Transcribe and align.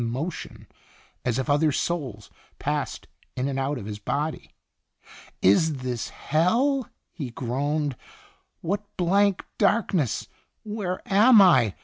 emotion 0.01 0.65
as 1.23 1.37
if 1.37 1.47
other 1.47 1.71
souls 1.71 2.31
passed 2.57 3.07
in 3.35 3.47
and 3.47 3.59
out 3.59 3.77
of 3.77 3.85
his 3.85 3.99
body. 3.99 4.49
* 4.99 5.41
Is 5.43 5.75
this 5.83 6.09
hell?" 6.09 6.89
he 7.11 7.29
groaned. 7.29 7.95
What 8.61 8.81
blank 8.97 9.45
darkness! 9.59 10.27
Where 10.63 11.03
am 11.05 11.39
I 11.39 11.75